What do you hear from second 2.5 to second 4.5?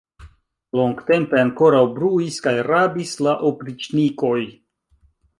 rabis la opriĉnikoj.